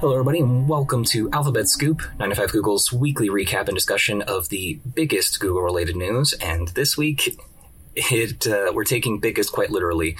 [0.00, 5.40] Hello, everybody, and welcome to Alphabet Scoop, 9to5Google's weekly recap and discussion of the biggest
[5.40, 6.34] Google related news.
[6.34, 7.40] And this week,
[7.94, 10.14] it uh, we're taking biggest quite literally.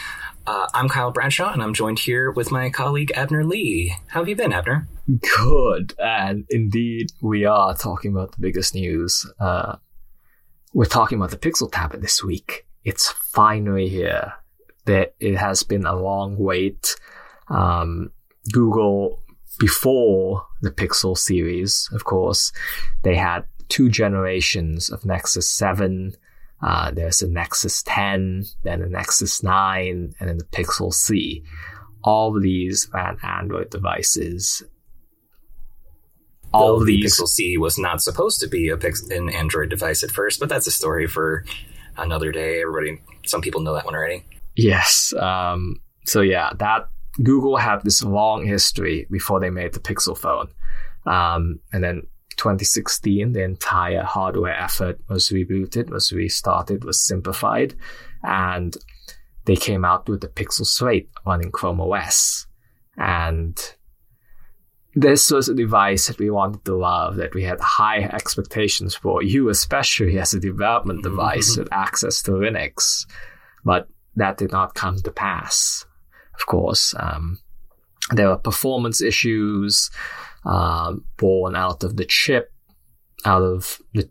[0.47, 3.95] Uh, I'm Kyle Bradshaw, and I'm joined here with my colleague Abner Li.
[4.07, 4.89] How have you been, Abner?
[5.37, 9.31] Good, and indeed, we are talking about the biggest news.
[9.39, 9.77] Uh,
[10.73, 12.67] we're talking about the Pixel tablet this week.
[12.83, 14.33] It's finally here.
[14.87, 16.97] That it has been a long wait.
[17.49, 18.13] Um,
[18.53, 19.23] Google
[19.59, 22.53] before the Pixel series, of course,
[23.03, 26.13] they had two generations of Nexus 7.
[26.63, 31.45] Uh, there's a Nexus 10, then a Nexus 9, and then the Pixel C.
[32.03, 34.63] All of these ran Android devices.
[36.53, 40.03] All of the Pixel C was not supposed to be a Pix- an Android device
[40.03, 41.45] at first, but that's a story for
[41.97, 42.63] another day.
[42.63, 44.25] Everybody, some people know that one already.
[44.55, 45.13] Yes.
[45.19, 46.89] Um, so yeah, that
[47.23, 50.49] Google had this long history before they made the Pixel phone.
[51.07, 52.03] Um, and then
[52.37, 57.75] 2016, the entire hardware effort was rebooted, was restarted, was simplified,
[58.23, 58.77] and
[59.47, 62.47] they came out with the Pixel Slate running Chrome OS.
[62.99, 63.59] And
[64.95, 69.23] this was a device that we wanted to love, that we had high expectations for,
[69.23, 71.11] you especially as a development mm-hmm.
[71.11, 73.07] device with access to Linux.
[73.65, 75.87] But that did not come to pass
[76.39, 76.95] of course.
[76.99, 77.39] Um,
[78.13, 79.91] there were performance issues
[80.45, 82.53] uh, born out of the chip,
[83.25, 84.09] out of the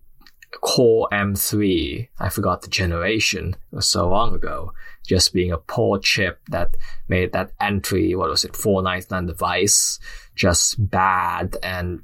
[0.61, 2.09] Core M3.
[2.19, 3.55] I forgot the generation.
[3.71, 4.73] It was so long ago.
[5.05, 6.75] Just being a poor chip that
[7.07, 9.99] made that entry, what was it, 499 device,
[10.35, 11.57] just bad.
[11.61, 12.01] And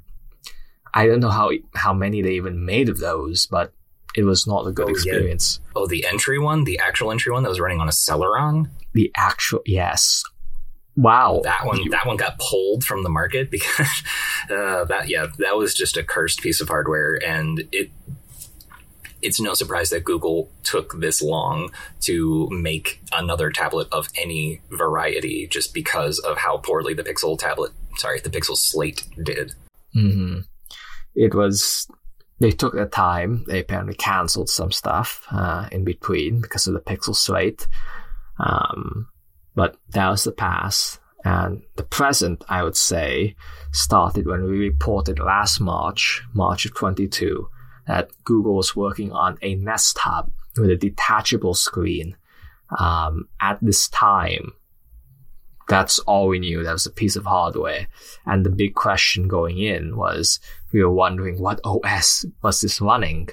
[0.94, 3.72] I don't know how how many they even made of those, but
[4.14, 5.60] it was not a good oh, experience.
[5.62, 5.72] Yeah.
[5.76, 9.10] Oh, the entry one, the actual entry one that was running on a Celeron the
[9.16, 10.22] actual yes.
[10.94, 14.02] Wow, that one that one got pulled from the market because
[14.50, 17.90] uh, that yeah that was just a cursed piece of hardware, and it
[19.22, 21.70] it's no surprise that Google took this long
[22.00, 27.72] to make another tablet of any variety just because of how poorly the Pixel tablet,
[27.96, 29.54] sorry, the Pixel Slate did.
[29.96, 30.40] Mm-hmm.
[31.14, 31.86] It was,
[32.42, 33.44] they took their time.
[33.46, 37.68] They apparently canceled some stuff uh, in between because of the Pixel Slate.
[38.40, 39.08] Um,
[39.54, 40.98] but that was the past.
[41.24, 43.36] And the present, I would say,
[43.70, 47.48] started when we reported last March, March of 22,
[47.86, 52.16] that Google was working on a Nest Hub with a detachable screen.
[52.76, 54.52] Um, at this time,
[55.72, 56.62] that's all we knew.
[56.62, 57.86] That was a piece of hardware.
[58.26, 60.38] And the big question going in was
[60.70, 63.30] we were wondering what OS was this running?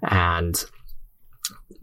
[0.00, 0.64] And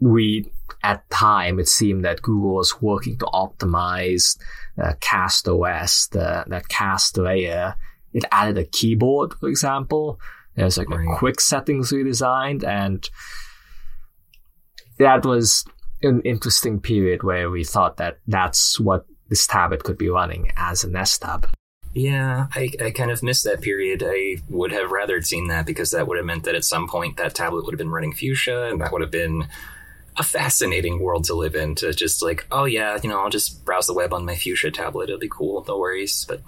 [0.00, 0.50] we
[0.82, 4.36] at time, it seemed that Google was working to optimize
[4.82, 7.76] uh, Cast OS, the, that Cast layer.
[8.12, 10.18] It added a keyboard, for example.
[10.56, 13.08] There's like a quick settings redesigned, and
[14.98, 15.64] that was
[16.02, 20.84] an interesting period where we thought that that's what this tablet could be running as
[20.84, 21.46] a Nest Hub.
[21.94, 24.04] Yeah, I, I kind of missed that period.
[24.06, 27.16] I would have rather seen that because that would have meant that at some point
[27.16, 29.48] that tablet would have been running Fuchsia, and that would have been
[30.16, 33.64] a fascinating world to live in to just like, oh yeah, you know, I'll just
[33.64, 35.08] browse the web on my Fuchsia tablet.
[35.08, 35.64] It'll be cool.
[35.66, 36.24] No worries.
[36.28, 36.42] But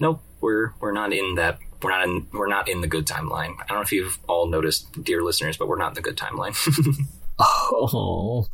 [0.00, 1.58] nope, we're we're not in that.
[1.82, 2.26] We're not in.
[2.32, 3.54] We're not in the good timeline.
[3.60, 6.16] I don't know if you've all noticed, dear listeners, but we're not in the good
[6.16, 6.56] timeline.
[7.38, 8.46] oh,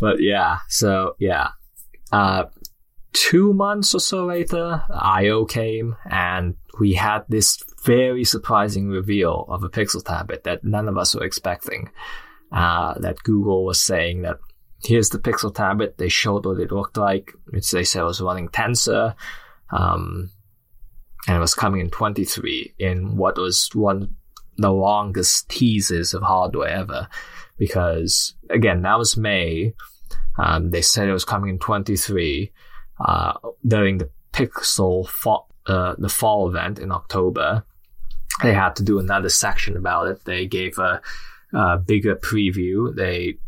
[0.00, 0.58] but yeah.
[0.68, 1.48] So yeah,
[2.12, 2.44] uh,
[3.18, 9.64] two months or so later, I/O came, and we had this very surprising reveal of
[9.64, 11.90] a Pixel tablet that none of us were expecting
[12.52, 14.38] uh, that Google was saying that
[14.84, 15.98] here's the Pixel tablet.
[15.98, 19.14] They showed what it looked like, which they said was running Tensor.
[19.70, 20.30] Um,
[21.26, 24.14] and it was coming in 23 in what was one
[24.56, 27.08] the longest teases of hardware ever.
[27.58, 29.74] Because again, that was May.
[30.38, 32.52] Um, they said it was coming in 23
[33.00, 33.34] uh,
[33.66, 37.64] during the Pixel fall, uh, the fall event in October.
[38.42, 40.24] They had to do another section about it.
[40.24, 41.00] They gave a
[41.52, 42.94] uh, bigger preview.
[42.94, 43.38] They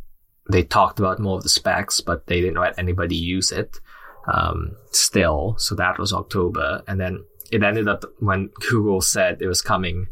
[0.50, 3.78] they talked about more of the specs, but they didn't let anybody use it
[4.26, 5.54] um, still.
[5.58, 10.06] So that was October, and then it ended up when Google said it was coming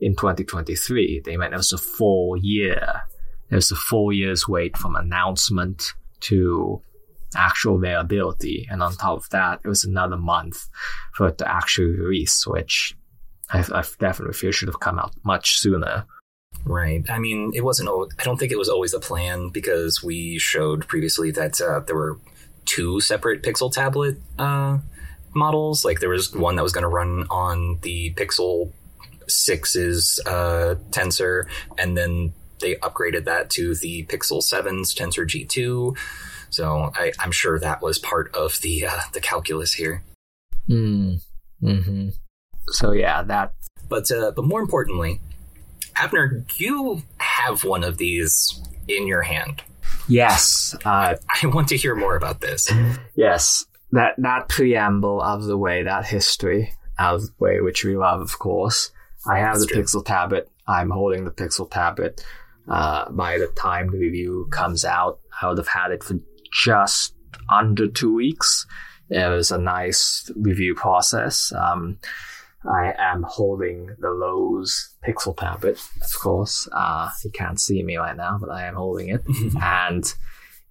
[0.00, 1.22] in 2023.
[1.24, 3.02] They meant it was a full year.
[3.50, 6.82] It was a full year's wait from announcement to
[7.36, 10.68] actual availability, and on top of that, it was another month
[11.14, 12.96] for it to actually release, which
[13.52, 16.06] I, I definitely feel should have come out much sooner.
[16.64, 17.08] Right.
[17.08, 17.88] I mean, it wasn't.
[17.88, 21.96] I don't think it was always the plan because we showed previously that uh, there
[21.96, 22.18] were
[22.64, 24.78] two separate Pixel tablet uh,
[25.34, 25.84] models.
[25.84, 28.72] Like there was one that was going to run on the Pixel
[29.26, 31.46] 6's uh, tensor,
[31.78, 35.96] and then they upgraded that to the Pixel 7's tensor G2.
[36.50, 40.02] So I, am sure that was part of the uh, the calculus here.
[40.68, 41.20] Mm.
[41.60, 42.08] Hmm.
[42.68, 43.52] So yeah, that.
[43.88, 45.20] But uh, but more importantly,
[45.96, 49.62] Abner, you have one of these in your hand.
[50.08, 50.74] Yes.
[50.84, 52.70] Uh, I want to hear more about this.
[53.14, 53.64] Yes.
[53.92, 58.38] That, that preamble of the way, that history of the way, which we love, of
[58.38, 58.92] course.
[59.26, 59.82] I have That's the true.
[59.82, 60.48] Pixel tablet.
[60.66, 62.24] I'm holding the Pixel tablet.
[62.68, 66.14] Uh, by the time the review comes out, I would have had it for
[66.52, 67.14] just
[67.50, 68.66] under two weeks.
[69.08, 71.52] It was a nice review process.
[71.52, 71.98] Um,
[72.64, 76.68] I am holding the Lowe's Pixel tablet, of course.
[76.72, 79.22] Uh, you can't see me right now, but I am holding it.
[79.60, 80.04] and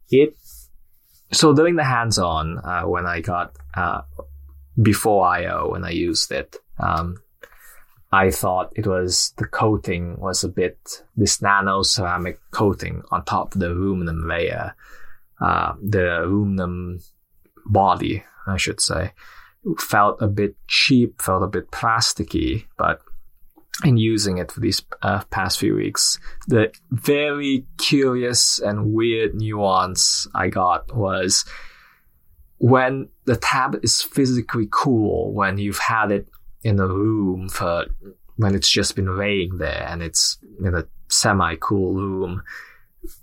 [0.09, 0.35] it,
[1.31, 4.01] so doing the hands on, uh, when I got, uh,
[4.81, 7.21] before IO, when I used it, um,
[8.11, 13.53] I thought it was the coating was a bit, this nano ceramic coating on top
[13.53, 14.75] of the aluminum layer,
[15.41, 16.99] uh, the aluminum
[17.65, 19.13] body, I should say
[19.77, 23.01] felt a bit cheap, felt a bit plasticky, but
[23.83, 30.27] in using it for these uh, past few weeks, the very curious and weird nuance
[30.35, 31.45] I got was
[32.57, 36.27] when the tablet is physically cool, when you've had it
[36.63, 37.85] in a room for
[38.35, 42.43] when it's just been laying there and it's in a semi cool room,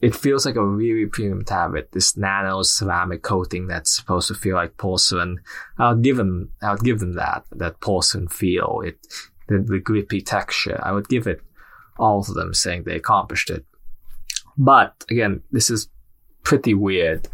[0.00, 1.92] it feels like a really premium tablet.
[1.92, 5.40] This nano ceramic coating that's supposed to feel like porcelain.
[5.78, 8.82] I'll give them, I'll give them that, that porcelain feel.
[8.84, 8.98] It,
[9.48, 10.80] the, the grippy texture.
[10.82, 11.40] I would give it
[11.98, 13.64] all of them saying they accomplished it.
[14.58, 15.88] But again, this is
[16.42, 17.28] pretty weird.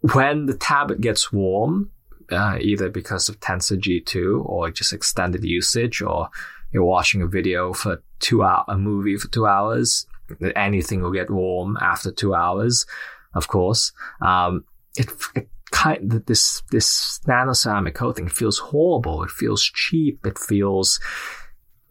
[0.00, 1.90] When the tablet gets warm,
[2.30, 6.28] uh, either because of Tensor G2 or just extended usage, or
[6.72, 10.06] you're watching a video for two hour, a movie for two hours,
[10.54, 12.86] anything will get warm after two hours,
[13.34, 13.92] of course.
[14.20, 14.64] Um,
[14.96, 19.22] it, it kind of, this this nanoceramic coating feels horrible.
[19.22, 20.24] It feels cheap.
[20.26, 21.00] It feels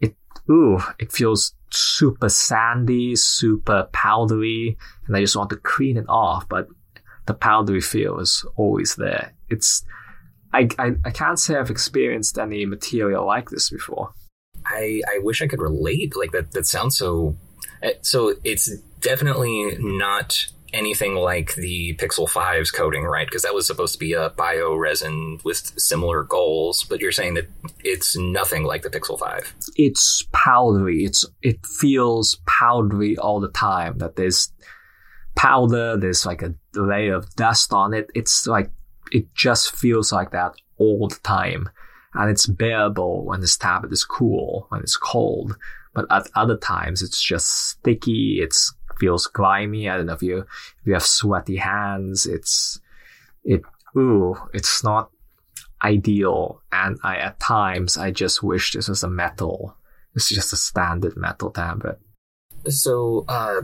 [0.00, 0.16] it
[0.50, 0.78] ooh.
[0.98, 6.48] It feels super sandy, super powdery, and I just want to clean it off.
[6.48, 6.68] But
[7.26, 9.34] the powdery feel is always there.
[9.48, 9.84] It's
[10.52, 14.12] I, I, I can't say I've experienced any material like this before.
[14.64, 16.16] I, I wish I could relate.
[16.16, 17.36] Like that that sounds so
[17.82, 23.26] Uh, so it's definitely not anything like the Pixel 5's coating, right?
[23.26, 27.34] Because that was supposed to be a bio resin with similar goals, but you're saying
[27.34, 27.46] that
[27.82, 29.54] it's nothing like the Pixel 5.
[29.76, 31.04] It's powdery.
[31.04, 33.98] It's it feels powdery all the time.
[33.98, 34.52] That there's
[35.34, 38.10] powder, there's like a layer of dust on it.
[38.14, 38.70] It's like
[39.12, 41.68] it just feels like that all the time.
[42.14, 45.56] And it's bearable when this tablet is cool, when it's cold.
[45.96, 48.40] But at other times, it's just sticky.
[48.42, 48.54] It
[49.00, 49.88] feels grimy.
[49.88, 50.46] I don't know if you if
[50.84, 52.26] you have sweaty hands.
[52.26, 52.78] It's
[53.44, 53.62] it.
[53.96, 55.10] Ooh, it's not
[55.82, 56.60] ideal.
[56.70, 59.74] And I at times I just wish this was a metal.
[60.14, 61.98] It's just a standard metal tablet.
[62.68, 63.62] So, uh,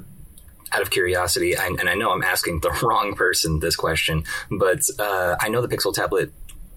[0.72, 4.80] out of curiosity, I, and I know I'm asking the wrong person this question, but
[4.98, 6.32] uh, I know the Pixel tablet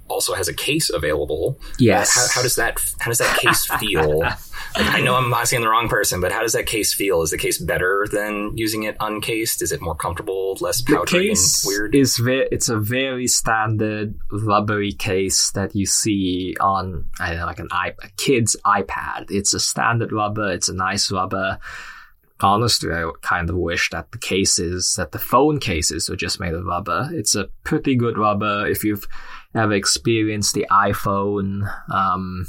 [0.09, 1.57] also has a case available.
[1.79, 2.13] Yes.
[2.13, 4.23] How, how does that how does that case feel?
[4.77, 7.21] I know I'm asking the wrong person, but how does that case feel?
[7.21, 9.61] Is the case better than using it uncased?
[9.61, 11.95] Is it more comfortable, less powdery and weird?
[11.95, 17.45] Is ve- it's a very standard rubbery case that you see on I don't know,
[17.45, 19.25] like an iP- a kid's iPad.
[19.29, 20.51] It's a standard rubber.
[20.51, 21.59] It's a nice rubber
[22.41, 26.53] honestly, I kind of wish that the cases, that the phone cases were just made
[26.53, 27.09] of rubber.
[27.13, 28.67] It's a pretty good rubber.
[28.67, 29.07] If you've
[29.53, 32.45] ever experienced the iPhone, um,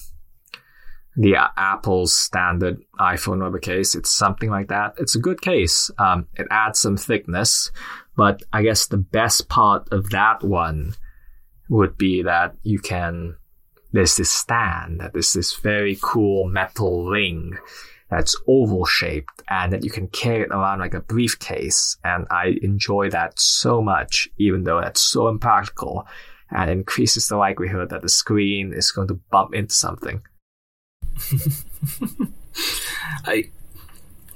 [1.17, 3.95] the Apple's standard iPhone rubber case.
[3.95, 4.95] It's something like that.
[4.99, 5.91] It's a good case.
[5.99, 7.71] Um, it adds some thickness,
[8.17, 10.95] but I guess the best part of that one
[11.71, 13.37] would be that you can,
[13.93, 17.57] there's this stand, there's this very cool metal ring
[18.11, 21.97] that's oval shaped and that you can carry it around like a briefcase.
[22.05, 26.07] And I enjoy that so much, even though that's so impractical
[26.51, 30.23] and increases the likelihood that the screen is going to bump into something.
[33.25, 33.51] I,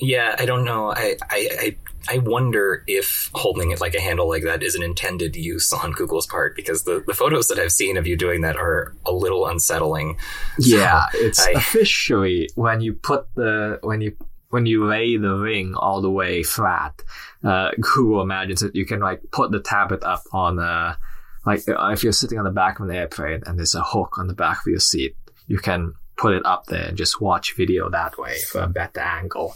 [0.00, 0.92] yeah, I don't know.
[0.92, 1.76] I, I,
[2.08, 5.92] I, wonder if holding it like a handle like that is an intended use on
[5.92, 9.12] Google's part because the, the photos that I've seen of you doing that are a
[9.12, 10.16] little unsettling.
[10.58, 14.16] Yeah, so it's I, officially when you put the when you
[14.48, 17.02] when you lay the ring all the way flat,
[17.44, 20.98] uh, Google imagines that you can like put the tablet up on a
[21.46, 24.28] like if you're sitting on the back of an airplane and there's a hook on
[24.28, 27.88] the back of your seat, you can put it up there and just watch video
[27.88, 29.54] that way for a better angle.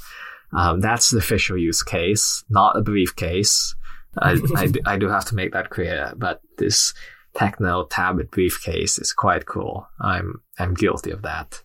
[0.57, 3.75] Um, that's the official use case, not a briefcase.
[4.19, 6.95] I, I, I, do have to make that clear, but this
[7.35, 9.89] Techno tablet briefcase is quite cool.
[10.01, 11.63] I'm I'm guilty of that.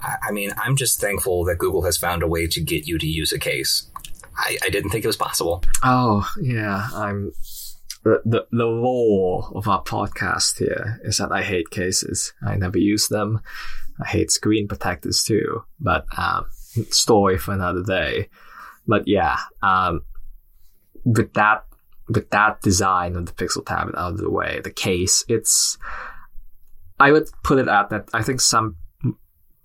[0.00, 3.06] I mean, I'm just thankful that Google has found a way to get you to
[3.06, 3.88] use a case.
[4.36, 5.62] I, I didn't think it was possible.
[5.84, 7.30] Oh yeah, I'm
[8.06, 8.66] the, the the
[9.56, 12.32] of our podcast here is that I hate cases.
[12.40, 13.40] I never use them.
[14.00, 15.64] I hate screen protectors too.
[15.80, 16.46] But um,
[16.90, 18.28] story for another day.
[18.86, 20.02] But yeah, um,
[21.04, 21.64] with that
[22.08, 25.76] with that design of the Pixel tablet out of the way, the case, it's
[27.00, 28.08] I would put it at that.
[28.14, 28.76] I think some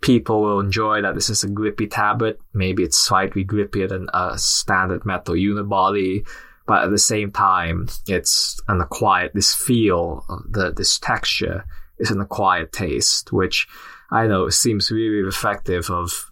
[0.02, 2.40] people will enjoy that this is a grippy tablet.
[2.56, 6.26] Maybe it's slightly grippier than a standard metal unibody,
[6.72, 11.66] but at the same time, it's an acquired, this feel, the, this texture
[12.00, 13.68] is an acquired taste, which
[14.10, 16.32] I know seems really reflective of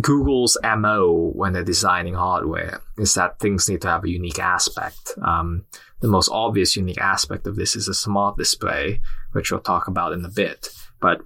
[0.00, 5.12] Google's MO when they're designing hardware is that things need to have a unique aspect.
[5.22, 5.66] Um,
[6.00, 10.14] the most obvious unique aspect of this is a smart display, which we'll talk about
[10.14, 10.70] in a bit.
[11.00, 11.20] But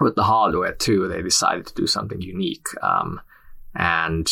[0.00, 2.66] with the hardware too, they decided to do something unique.
[2.82, 3.20] Um,
[3.76, 4.28] and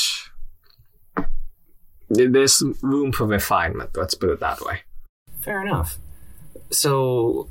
[2.08, 4.80] there's room for refinement, let's put it that way.
[5.40, 5.99] Fair enough.
[6.70, 7.49] So,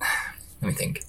[0.62, 1.02] let me think.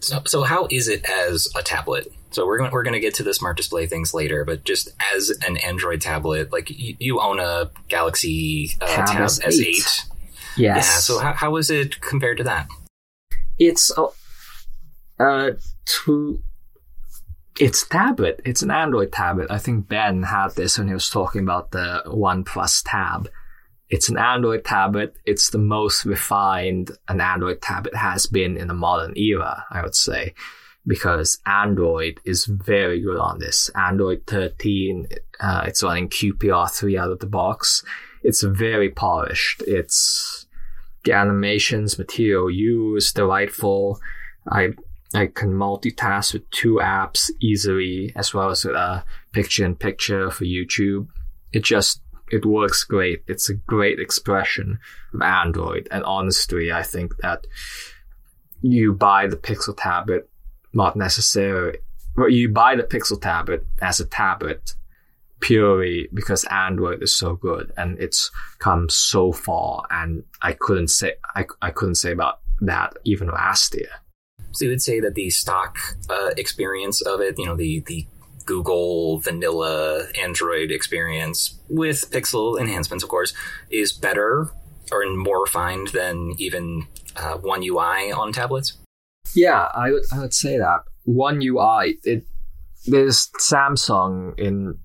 [0.00, 2.12] So, so how is it as a tablet?
[2.30, 4.90] So we're going we're going to get to the smart display things later, but just
[5.14, 9.58] as an Android tablet, like you, you own a Galaxy uh, Tab, Tab S8.
[9.58, 10.06] Yes.
[10.56, 10.80] Yeah.
[10.82, 12.68] So how how is it compared to that?
[13.58, 14.08] It's uh,
[15.18, 15.52] uh
[16.04, 16.42] to
[17.58, 18.40] it's tablet.
[18.44, 19.50] It's an Android tablet.
[19.50, 23.28] I think Ben had this when he was talking about the OnePlus Tab.
[23.90, 25.16] It's an Android tablet.
[25.24, 29.94] It's the most refined an Android tablet has been in the modern era, I would
[29.94, 30.34] say
[30.88, 33.70] because Android is very good on this.
[33.76, 35.06] Android 13,
[35.38, 37.84] uh, it's running QPR3 out of the box.
[38.22, 39.62] It's very polished.
[39.66, 40.46] It's
[41.04, 44.00] the animations, Material You, delightful.
[44.50, 44.70] I
[45.14, 50.30] I can multitask with two apps easily, as well as with a picture in picture
[50.30, 51.08] for YouTube.
[51.52, 53.22] It just it works great.
[53.26, 54.78] It's a great expression
[55.14, 57.46] of Android, and honestly, I think that
[58.60, 60.28] you buy the Pixel tablet
[60.72, 61.78] not necessarily.
[62.16, 64.74] But you buy the Pixel tablet as a tablet
[65.40, 69.84] purely because Android is so good and it's come so far.
[69.90, 73.90] And I couldn't say I, I couldn't say about that even last year.
[74.58, 75.78] So you would say that the stock
[76.10, 78.06] uh, experience of it, you know, the the
[78.44, 83.34] Google vanilla Android experience with Pixel enhancements, of course,
[83.70, 84.50] is better
[84.90, 86.86] or more refined than even
[87.16, 88.78] uh, One UI on tablets.
[89.34, 91.98] Yeah, I would I would say that One UI.
[92.02, 92.24] It
[92.84, 94.78] there's Samsung in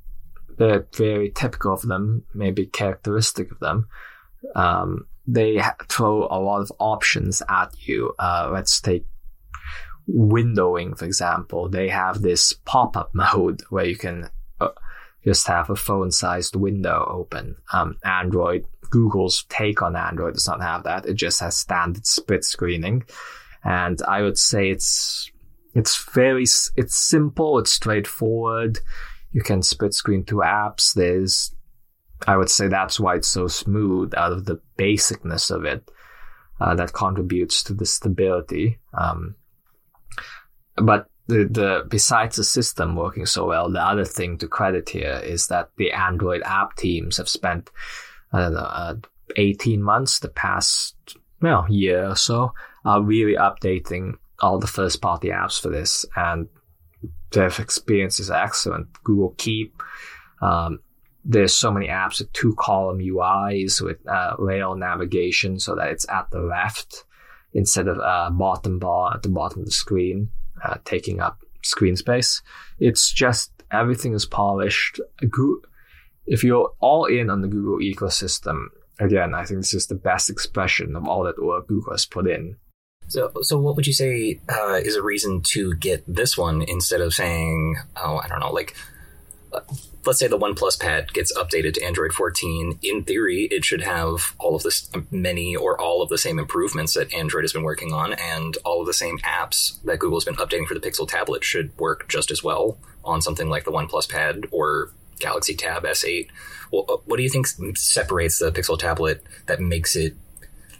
[0.58, 3.88] the very typical of them, maybe characteristic of them.
[4.56, 8.14] Um, they throw a lot of options at you.
[8.20, 9.06] Uh, let's take
[10.10, 11.70] windowing, for example.
[11.70, 14.30] They have this pop up mode where you can
[14.60, 14.70] uh,
[15.24, 17.56] just have a phone sized window open.
[17.72, 21.06] Um, Android, Google's take on Android does not have that.
[21.06, 23.04] It just has standard split screening
[23.64, 25.32] and I would say it's
[25.74, 28.80] it's very it's simple, it's straightforward.
[29.32, 30.94] You can split screen two apps.
[30.94, 31.56] There's
[32.28, 35.90] I would say that's why it's so smooth out of the basicness of it
[36.60, 38.80] uh, that contributes to the stability.
[38.94, 39.36] Um,
[40.76, 45.22] but the, the besides the system working so well, the other thing to credit here
[45.24, 47.70] is that the Android app teams have spent
[48.32, 48.96] I don't know uh,
[49.38, 50.96] 18 months, the past
[51.42, 52.54] well year or so,
[52.86, 56.48] are really updating all the first party apps for this and
[57.32, 58.88] their experience is excellent.
[59.04, 59.82] Google Keep,
[60.42, 60.80] um,
[61.26, 66.08] there's so many apps with two column UIs with uh, rail navigation so that it's
[66.10, 67.06] at the left
[67.54, 70.30] instead of a uh, bottom bar at the bottom of the screen,
[70.64, 72.42] uh, taking up screen space.
[72.80, 75.00] It's just everything is polished.
[76.26, 78.68] If you're all in on the Google ecosystem,
[79.00, 82.28] again, I think this is the best expression of all that work Google has put
[82.28, 82.58] in.
[83.08, 87.02] So, so what would you say uh, is a reason to get this one instead
[87.02, 88.76] of saying, oh, I don't know, like,
[90.06, 92.80] let's say the OnePlus Pad gets updated to Android 14.
[92.82, 96.94] In theory, it should have all of this, many or all of the same improvements
[96.94, 100.36] that Android has been working on, and all of the same apps that Google's been
[100.36, 104.10] updating for the Pixel tablet should work just as well on something like the OnePlus
[104.10, 106.28] Pad or Galaxy Tab S8.
[106.72, 110.16] Well, uh, what do you think separates the Pixel tablet that makes it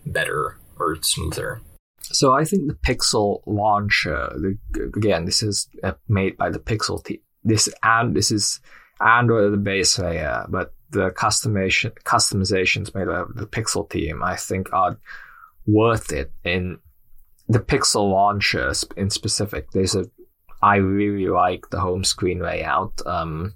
[0.06, 1.62] better or smoother?
[2.02, 4.30] So I think the Pixel launcher,
[4.76, 7.20] again, this is uh, made by the Pixel team.
[7.44, 8.60] This and this is
[9.02, 14.72] Android the base layer, but the customization customizations made by the Pixel team, I think,
[14.72, 14.98] are
[15.66, 16.32] worth it.
[16.44, 16.80] In
[17.50, 20.06] the Pixel launcher in specific, there's a
[20.62, 23.54] I really like the home screen layout um,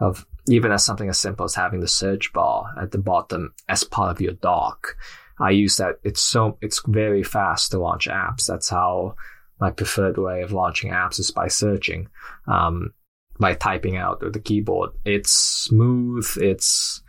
[0.00, 3.84] of even as something as simple as having the search bar at the bottom as
[3.84, 4.96] part of your dock.
[5.38, 5.96] I use that.
[6.02, 8.46] It's so it's very fast to launch apps.
[8.46, 9.14] That's how
[9.60, 12.08] my preferred way of launching apps is by searching,
[12.46, 12.94] um,
[13.38, 14.90] by typing out with the keyboard.
[15.04, 16.28] It's smooth.
[16.36, 17.02] It's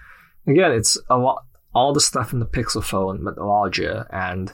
[0.47, 1.45] again, it's a lot.
[1.73, 4.51] All the stuff in the Pixel phone, but larger, and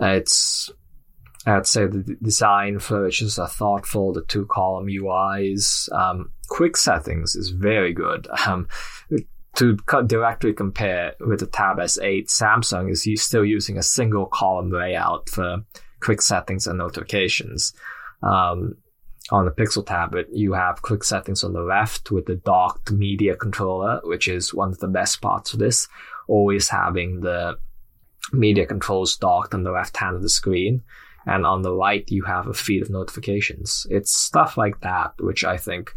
[0.00, 0.70] it's
[1.46, 4.12] I'd say the design features are thoughtful.
[4.12, 8.26] The two column UIs, um, quick settings is very good.
[8.46, 8.68] Um,
[9.56, 15.28] to directly compare with the Tab S8, Samsung is still using a single column layout
[15.28, 15.58] for
[16.00, 17.72] quick settings and notifications.
[18.22, 18.74] Um,
[19.30, 23.34] on the Pixel tablet, you have quick settings on the left with the docked media
[23.36, 25.88] controller, which is one of the best parts of this.
[26.28, 27.58] Always having the
[28.32, 30.82] media controls docked on the left hand of the screen.
[31.26, 33.86] And on the right, you have a feed of notifications.
[33.88, 35.94] It's stuff like that, which I think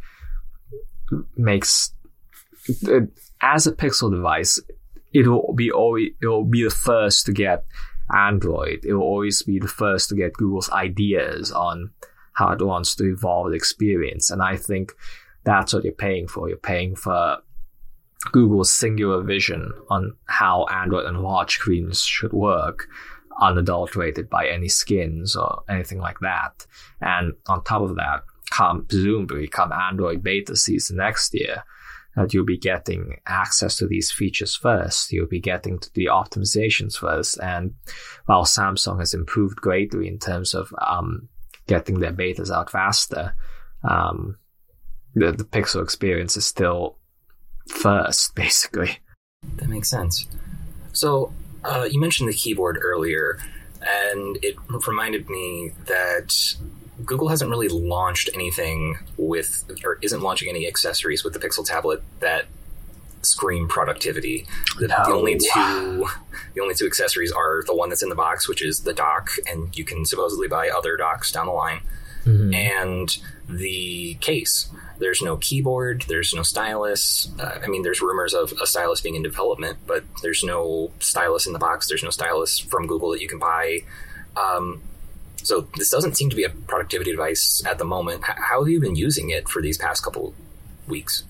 [1.35, 1.91] makes
[2.67, 3.09] it,
[3.41, 4.59] as a Pixel device,
[5.13, 7.65] it'll be always it'll be the first to get
[8.13, 8.85] Android.
[8.85, 11.91] It will always be the first to get Google's ideas on
[12.37, 14.29] how it wants to evolve the experience.
[14.29, 14.93] And I think
[15.43, 16.47] that's what you're paying for.
[16.47, 17.37] You're paying for
[18.31, 22.87] Google's singular vision on how Android and large screens should work,
[23.41, 26.67] unadulterated by any skins or anything like that.
[27.01, 31.63] And on top of that, come presumably come Android beta season next year,
[32.15, 35.11] that you'll be getting access to these features first.
[35.11, 37.39] You'll be getting to the optimizations first.
[37.39, 37.73] And
[38.27, 41.29] while Samsung has improved greatly in terms of um,
[41.67, 43.35] getting their betas out faster,
[43.83, 44.37] um,
[45.13, 46.97] the, the Pixel experience is still
[47.69, 48.99] first, basically.
[49.57, 50.27] That makes sense.
[50.93, 51.31] So,
[51.63, 53.39] uh, you mentioned the keyboard earlier,
[53.81, 54.55] and it
[54.87, 56.55] reminded me that
[57.05, 62.01] Google hasn't really launched anything with, or isn't launching any accessories with the Pixel tablet
[62.19, 62.45] that
[63.27, 64.47] scream productivity.
[64.79, 65.03] The, no.
[65.05, 66.07] the, only two,
[66.53, 69.31] the only two accessories are the one that's in the box, which is the dock,
[69.49, 71.81] and you can supposedly buy other docks down the line,
[72.25, 72.53] mm-hmm.
[72.53, 73.17] and
[73.49, 74.69] the case.
[74.99, 76.05] There's no keyboard.
[76.07, 77.31] There's no stylus.
[77.39, 81.45] Uh, I mean, there's rumors of a stylus being in development, but there's no stylus
[81.45, 81.87] in the box.
[81.87, 83.83] There's no stylus from Google that you can buy.
[84.35, 84.81] Um,
[85.43, 88.23] so this doesn't seem to be a productivity device at the moment.
[88.23, 90.33] How have you been using it for these past couple
[90.87, 91.23] weeks?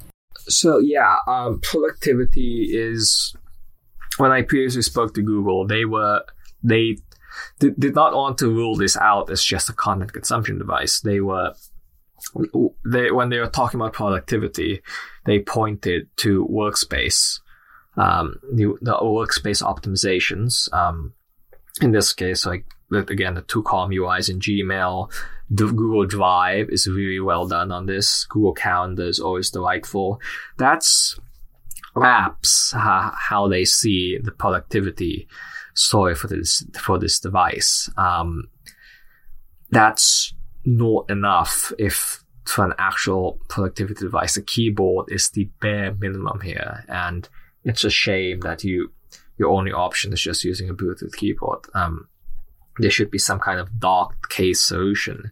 [0.49, 3.35] So yeah, um, productivity is
[4.17, 6.23] when I previously spoke to Google, they were
[6.63, 6.97] they
[7.59, 11.01] did, did not want to rule this out as just a content consumption device.
[11.01, 11.53] They were
[12.85, 14.81] they when they were talking about productivity,
[15.25, 17.39] they pointed to workspace,
[17.95, 20.71] um, the, the workspace optimizations.
[20.73, 21.13] Um,
[21.81, 25.11] in this case, like again, the two column UIs in Gmail.
[25.49, 28.25] The Google Drive is really well done on this.
[28.25, 30.19] Google Calendar is always delightful.
[30.57, 31.17] That's
[31.95, 35.27] apps uh, how they see the productivity
[35.73, 37.89] story for this for this device.
[37.97, 38.49] Um,
[39.69, 40.33] that's
[40.65, 44.35] not enough if for an actual productivity device.
[44.35, 47.27] The keyboard is the bare minimum here, and
[47.63, 48.91] it's a shame that you
[49.37, 51.65] your only option is just using a Bluetooth keyboard.
[51.73, 52.09] Um,
[52.79, 55.31] there should be some kind of docked case solution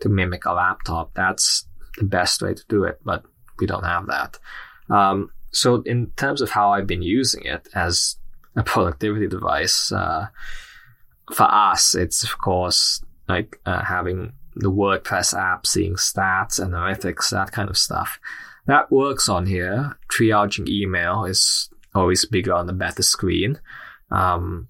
[0.00, 1.12] to mimic a laptop.
[1.14, 1.66] That's
[1.98, 3.24] the best way to do it, but
[3.58, 4.38] we don't have that.
[4.90, 8.16] Um, so, in terms of how I've been using it as
[8.56, 10.28] a productivity device, uh,
[11.32, 17.30] for us, it's of course like uh, having the WordPress app, seeing stats, and analytics,
[17.30, 18.18] that kind of stuff.
[18.66, 19.96] That works on here.
[20.08, 23.60] Triaging email is always bigger on the better screen.
[24.10, 24.68] Um,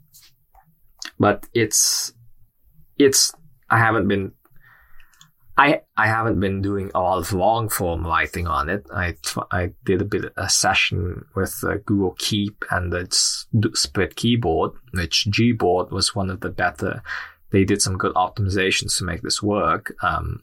[1.19, 2.13] but it's
[2.99, 3.33] it's
[3.71, 4.33] I haven't been
[5.57, 8.87] I I haven't been doing a lot of long form writing on it.
[8.95, 9.17] I
[9.51, 13.07] I did a bit a session with uh, Google Keep and the
[13.75, 17.03] split keyboard, which Gboard was one of the better.
[17.51, 19.95] They did some good optimizations to make this work.
[20.03, 20.43] Um,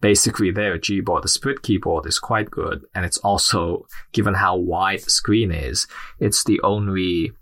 [0.00, 5.00] basically, there Gboard, the split keyboard is quite good, and it's also given how wide
[5.00, 5.88] the screen is,
[6.20, 7.32] it's the only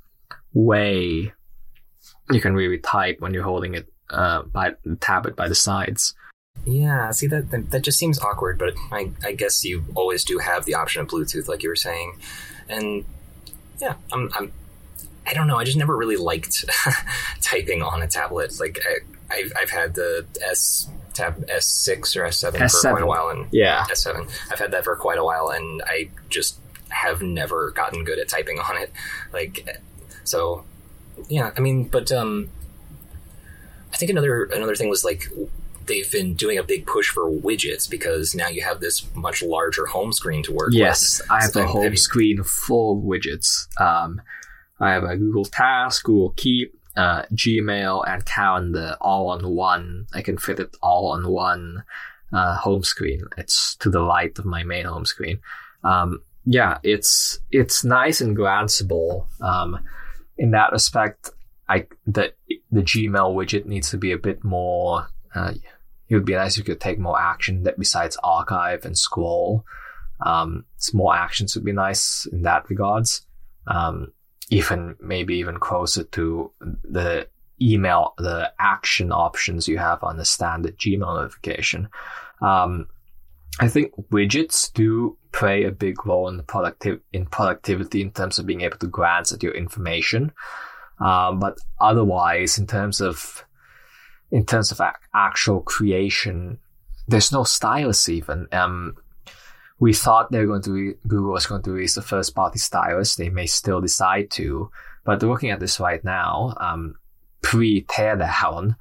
[0.54, 1.34] way
[2.30, 6.14] you can really type when you're holding it uh, by the tablet by the sides.
[6.64, 10.64] Yeah, see that that just seems awkward, but I, I guess you always do have
[10.64, 12.16] the option of Bluetooth, like you were saying,
[12.68, 13.04] and
[13.80, 14.52] yeah, I'm I'm
[15.26, 15.56] I don't know.
[15.58, 16.64] I just never really liked
[17.42, 18.58] typing on a tablet.
[18.60, 22.70] Like I, I've, I've had the S tab S6 or S7, S7.
[22.70, 23.84] for quite a while, and Yeah.
[23.90, 24.28] S7.
[24.52, 26.58] I've had that for quite a while, and I just
[26.88, 28.92] have never gotten good at typing on it.
[29.32, 29.80] Like,
[30.24, 30.64] so
[31.28, 31.52] yeah.
[31.56, 32.50] I mean, but um,
[33.92, 35.28] I think another another thing was like
[35.86, 39.86] they've been doing a big push for widgets because now you have this much larger
[39.86, 41.28] home screen to work Yes, with.
[41.28, 43.68] Yes, I have So a home screen full of widgets.
[43.80, 44.20] Um,
[44.80, 50.06] I have a Google Task, Google Keep, uh, Gmail, and Calendar all on one.
[50.14, 51.84] I can fit it all on one
[52.32, 53.24] uh, home screen.
[53.36, 55.38] It's to the right of my main home screen.
[55.84, 59.26] Um, yeah, it's it's nice and glanceable.
[59.40, 59.78] Um,
[60.36, 61.30] in that respect,
[61.68, 62.32] I the
[62.70, 65.08] the Gmail widget needs to be a bit more.
[65.34, 65.54] Uh,
[66.08, 69.64] it would be nice if you could take more action that besides archive and scroll.
[70.20, 73.26] Um, small actions would be nice in that regards.
[73.66, 74.12] Um,
[74.50, 76.52] even maybe even closer to
[76.84, 77.26] the
[77.60, 81.88] email, the action options you have on the standard Gmail notification.
[82.42, 82.88] Um,
[83.60, 88.46] I think widgets do play a big role in the in productivity in terms of
[88.46, 90.32] being able to glance at your information.
[91.00, 93.44] Um, but otherwise, in terms of
[94.30, 96.58] in terms of ac- actual creation,
[97.08, 98.46] there's no stylus even.
[98.52, 98.96] Um,
[99.80, 102.60] we thought they were going to re- Google was going to release a first party
[102.60, 103.16] stylus.
[103.16, 104.70] They may still decide to,
[105.04, 106.94] but looking at this right now, um,
[107.42, 108.76] pre teardown,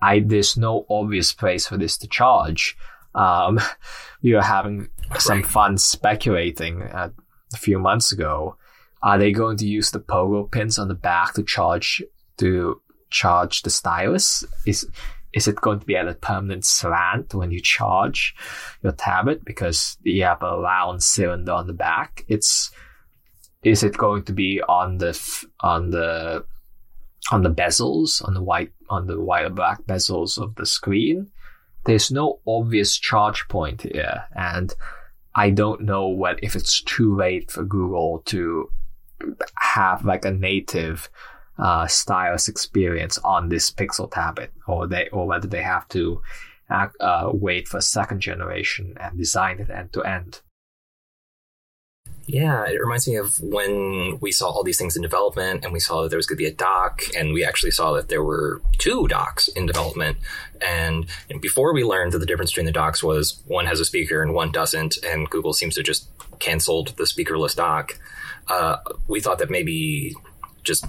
[0.00, 2.76] I there's no obvious place for this to charge.
[3.14, 3.60] Um,
[4.22, 7.10] we were having some fun speculating uh,
[7.52, 8.56] a few months ago.
[9.02, 12.02] Are they going to use the pogo pins on the back to charge
[12.38, 14.44] to charge the stylus?
[14.66, 14.88] Is
[15.32, 18.34] is it going to be at a permanent slant when you charge
[18.82, 22.24] your tablet because you have a round cylinder on the back?
[22.28, 22.70] It's
[23.62, 25.18] is it going to be on the
[25.60, 26.44] on the
[27.30, 31.30] on the bezels on the white on the white or black bezels of the screen?
[31.84, 34.72] There's no obvious charge point here, and
[35.34, 38.70] I don't know what if it's too late for Google to
[39.56, 41.08] have like a native
[41.58, 46.22] uh, stylus experience on this Pixel tablet, or they or whether they have to
[46.70, 50.40] act, uh, wait for second generation and design it end to end.
[52.26, 55.80] Yeah, it reminds me of when we saw all these things in development and we
[55.80, 58.22] saw that there was going to be a dock and we actually saw that there
[58.22, 60.18] were two docks in development.
[60.60, 61.06] And
[61.40, 64.34] before we learned that the difference between the docks was one has a speaker and
[64.34, 66.08] one doesn't, and Google seems to just
[66.38, 67.98] canceled the speakerless dock,
[68.48, 68.76] uh,
[69.08, 70.14] we thought that maybe
[70.62, 70.84] just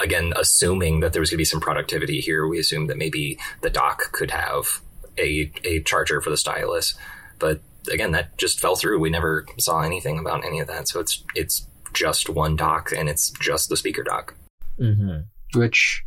[0.00, 3.38] again, assuming that there was going to be some productivity here, we assumed that maybe
[3.60, 4.80] the dock could have
[5.16, 6.94] a, a charger for the stylus.
[7.38, 8.98] But again, that just fell through.
[8.98, 10.88] We never saw anything about any of that.
[10.88, 14.34] So it's it's just one dock and it's just the speaker dock.
[14.80, 15.58] Mm-hmm.
[15.58, 16.02] Which,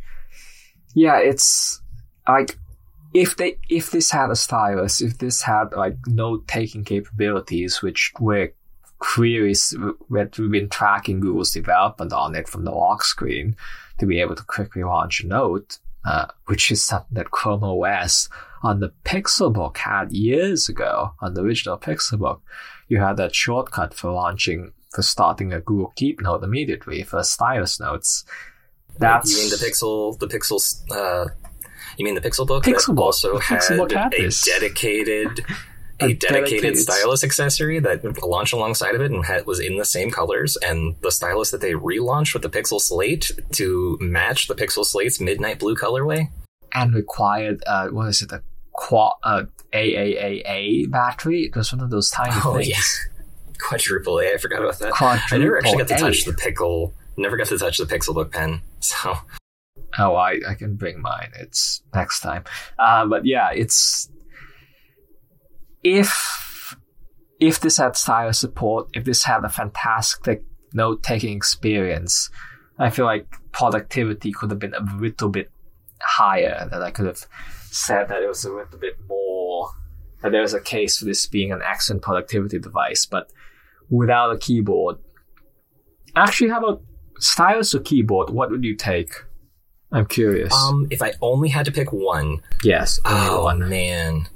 [0.94, 1.80] yeah, it's
[2.28, 2.58] like
[3.14, 8.12] if they if this had a stylus, if this had like note taking capabilities, which
[8.20, 8.52] were
[8.98, 9.74] queries
[10.10, 13.56] that we've been tracking Google's development on it from the lock screen
[13.98, 18.28] to be able to quickly launch a note, uh, which is something that Chrome OS
[18.62, 22.40] on the Pixelbook had years ago on the original Pixelbook.
[22.88, 27.78] You had that shortcut for launching for starting a Google Keep note immediately for stylus
[27.80, 28.24] notes.
[28.98, 30.58] That's you mean the Pixel the Pixel
[30.90, 31.28] uh,
[31.98, 32.94] you mean the Pixel book Pixelbook.
[32.96, 34.44] that also The had, Pixelbook had a this.
[34.44, 35.40] dedicated
[36.00, 36.20] a, A dedicated,
[36.62, 40.56] dedicated- stylus accessory that launched alongside of it and had, was in the same colors
[40.58, 45.20] and the stylus that they relaunched with the Pixel Slate to match the Pixel Slate's
[45.20, 46.28] midnight blue colorway.
[46.76, 51.44] And required uh, what is it a quad uh, AAAA battery.
[51.46, 52.68] It was one of those tiny Oh things.
[52.68, 53.12] yeah,
[53.58, 54.34] quadruple A.
[54.34, 54.92] I forgot about that.
[54.92, 55.98] Quadruple I never actually got to A.
[55.98, 56.94] touch the pickle.
[57.16, 58.62] Never got to touch the Pixel Book pen.
[58.80, 59.14] So
[59.98, 61.30] Oh, I, I can bring mine.
[61.40, 62.44] It's next time.
[62.78, 64.10] Uh, but yeah, it's
[65.82, 66.76] if
[67.40, 72.30] if this had stylus support, if this had a fantastic note taking experience,
[72.78, 75.50] I feel like productivity could have been a little bit
[76.00, 76.68] higher.
[76.70, 77.26] That I could have
[77.70, 79.70] said that it was a little bit more.
[80.22, 83.30] That there was a case for this being an excellent productivity device, but
[83.90, 84.96] without a keyboard.
[86.14, 86.82] Actually, how about
[87.18, 88.30] stylus or keyboard?
[88.30, 89.12] What would you take?
[89.92, 90.52] I'm curious.
[90.54, 92.98] um, if I only had to pick one, yes.
[93.04, 93.68] Oh one.
[93.68, 94.26] man.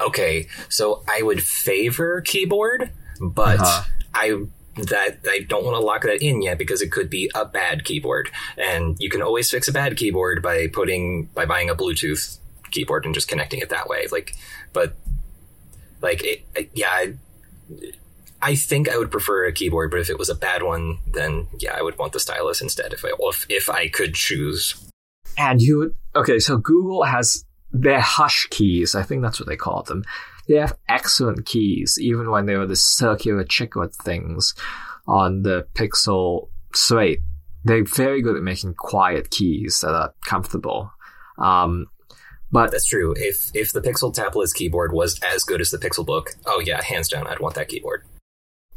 [0.00, 3.84] Okay, so I would favor keyboard, but Uh-huh.
[4.14, 4.42] I
[4.76, 7.84] that I don't want to lock that in yet because it could be a bad
[7.84, 12.38] keyboard, and you can always fix a bad keyboard by putting by buying a Bluetooth
[12.70, 14.06] keyboard and just connecting it that way.
[14.10, 14.34] Like,
[14.72, 14.94] but
[16.00, 16.90] like it, yeah.
[16.90, 17.14] I,
[18.44, 21.46] I think I would prefer a keyboard, but if it was a bad one, then
[21.60, 22.92] yeah, I would want the stylus instead.
[22.92, 24.74] If I if, if I could choose.
[25.38, 26.40] And you okay.
[26.40, 28.96] So Google has their hush keys.
[28.96, 30.04] I think that's what they call them.
[30.48, 34.54] They have excellent keys, even when they were the circular chiclet things
[35.06, 37.20] on the Pixel Slate.
[37.64, 40.90] They're very good at making quiet keys that are comfortable.
[41.38, 41.86] Um,
[42.50, 43.14] but that's true.
[43.16, 46.82] If if the Pixel tablet's keyboard was as good as the Pixel Book, oh yeah,
[46.82, 48.04] hands down, I'd want that keyboard.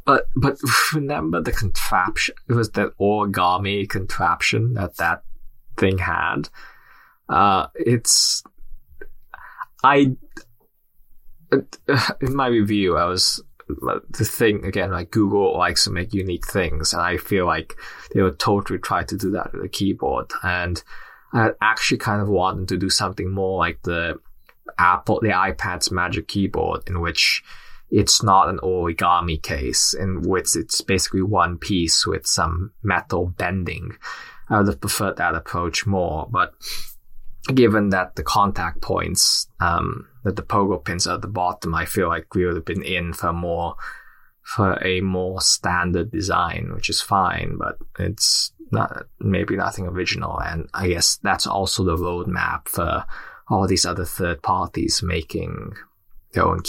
[0.06, 0.58] But but
[0.94, 2.36] remember the contraption?
[2.48, 5.24] It was that origami contraption that that
[5.78, 6.50] thing had.
[7.28, 8.44] Uh, it's
[9.84, 10.16] I
[12.22, 16.94] in my review, I was the thing again, like Google likes to make unique things,
[16.94, 17.76] and I feel like
[18.14, 20.32] they would totally try to do that with a keyboard.
[20.44, 20.82] And
[21.34, 24.20] I actually kind of wanted to do something more like the
[24.78, 27.44] Apple, the iPad's Magic Keyboard, in which
[27.90, 33.98] it's not an origami case, in which it's basically one piece with some metal bending.
[34.50, 36.54] I would have preferred that approach more, but
[37.54, 42.08] given that the contact points, um, that the pogo pins at the bottom, I feel
[42.08, 43.76] like we would have been in for more,
[44.42, 50.40] for a more standard design, which is fine, but it's not, maybe nothing original.
[50.40, 53.06] And I guess that's also the roadmap for
[53.48, 55.74] all these other third parties making
[56.34, 56.62] their own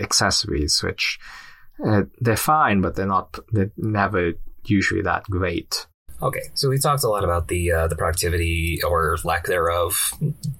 [0.00, 1.18] accessories, which
[1.86, 4.32] uh, they're fine, but they're not, they're never
[4.64, 5.86] usually that great.
[6.22, 10.14] Okay, so we talked a lot about the uh, the productivity or lack thereof,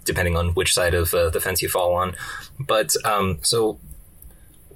[0.05, 2.17] depending on which side of uh, the fence you fall on.
[2.59, 3.79] But um, so,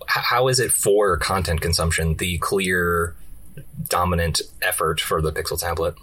[0.03, 2.14] h- how is it for content consumption?
[2.14, 3.16] The clear
[3.88, 5.96] dominant effort for the Pixel tablet.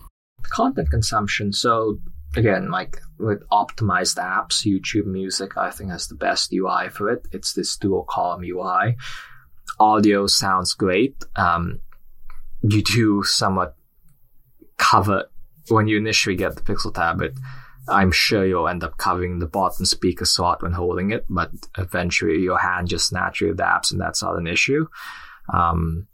[0.50, 1.54] Content consumption.
[1.54, 2.00] So
[2.36, 7.26] again, like with optimized apps, YouTube Music, I think has the best UI for it.
[7.32, 8.98] It's this dual column UI.
[9.80, 11.15] Audio sounds great.
[11.38, 11.80] Um,
[12.62, 13.78] you do somewhat
[14.77, 15.25] cover
[15.69, 17.33] when you initially get the Pixel tablet.
[17.88, 22.39] I'm sure you'll end up covering the bottom speaker slot when holding it, but eventually
[22.39, 24.88] your hand just naturally adapts, and that's not an issue.
[25.53, 26.07] Um,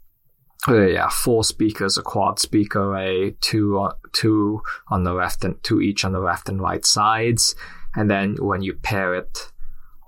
[0.68, 5.80] yeah, four speakers, a quad speaker array, two on, two on the left and two
[5.80, 7.54] each on the left and right sides,
[7.94, 9.50] and then when you pair it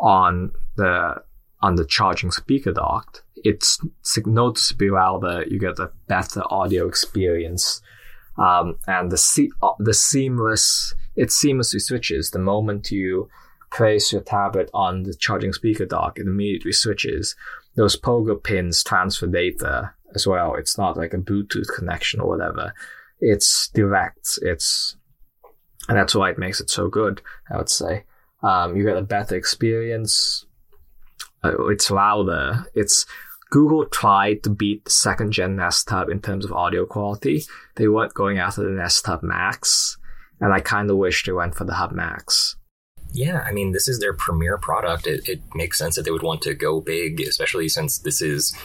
[0.00, 1.22] on the
[1.60, 3.78] on the charging speaker dock, it's
[4.26, 5.44] noticeably louder.
[5.48, 7.80] You get a better audio experience
[8.36, 13.28] um, and the se- uh, the seamless it seamlessly switches the moment you
[13.70, 16.18] place your tablet on the charging speaker dock.
[16.18, 17.34] It immediately switches.
[17.74, 20.54] Those pogo pins transfer data as well.
[20.54, 22.74] It's not like a Bluetooth connection or whatever.
[23.20, 24.38] It's direct.
[24.42, 24.96] It's
[25.88, 27.22] and that's why it makes it so good.
[27.50, 28.04] I would say
[28.42, 30.46] um, you get a better experience.
[31.44, 32.64] Uh, it's louder.
[32.74, 33.04] It's
[33.52, 37.42] Google tried to beat the second gen Nest Hub in terms of audio quality.
[37.76, 39.98] They weren't going after the Nest Hub Max,
[40.40, 42.56] and I kind of wish they went for the Hub Max.
[43.12, 45.06] Yeah, I mean, this is their premier product.
[45.06, 48.56] It, it makes sense that they would want to go big, especially since this is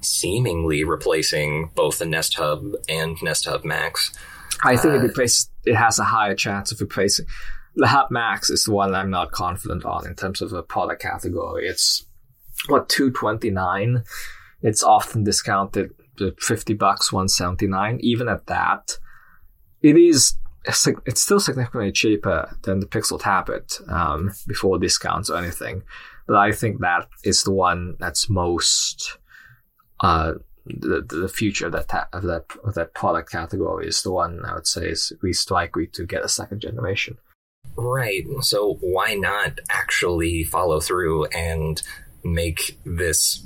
[0.00, 4.12] seemingly replacing both the Nest Hub and Nest Hub Max.
[4.64, 5.48] I think uh, it replaces.
[5.64, 7.26] It has a higher chance of replacing.
[7.76, 11.02] The Hub Max is the one I'm not confident on in terms of a product
[11.02, 11.68] category.
[11.68, 12.04] It's
[12.68, 14.04] what 229
[14.62, 18.98] it's often discounted to 50 bucks 179 even at that
[19.82, 20.36] it is
[20.66, 25.82] it's still significantly cheaper than the pixel tablet um, before discounts or anything
[26.26, 29.18] but i think that is the one that's most
[30.00, 30.34] uh,
[30.66, 34.44] the, the future of that, ta- of that of that product category is the one
[34.44, 37.18] I would say is least likely to get a second generation.
[37.76, 38.24] Right.
[38.40, 41.82] So why not actually follow through and
[42.24, 43.44] make this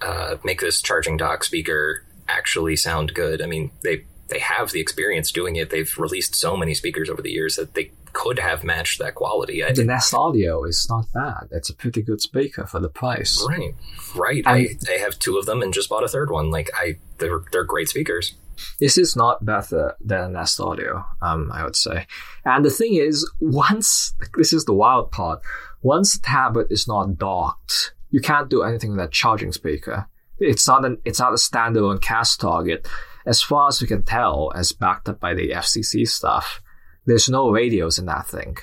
[0.00, 3.42] uh, make this charging dock speaker actually sound good.
[3.42, 5.70] I mean, they they have the experience doing it.
[5.70, 9.64] They've released so many speakers over the years that they could have matched that quality.
[9.64, 11.48] I, the Nest Audio is not bad.
[11.50, 13.44] It's a pretty good speaker for the price.
[13.48, 13.74] Right,
[14.14, 14.42] right.
[14.46, 16.50] I, I have two of them and just bought a third one.
[16.50, 18.34] Like I, they're they're great speakers.
[18.80, 22.06] This is not better than Nest Audio, um, I would say.
[22.44, 25.40] And the thing is, once this is the wild part,
[25.80, 30.08] once the tablet is not docked, you can't do anything with that charging speaker.
[30.38, 32.86] It's not an it's not a standalone cast target.
[33.26, 36.62] As far as we can tell, as backed up by the FCC stuff,
[37.04, 38.56] there's no radios in that thing.